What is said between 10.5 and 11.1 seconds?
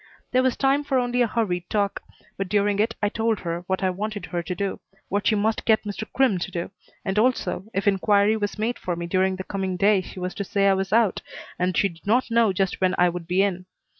I was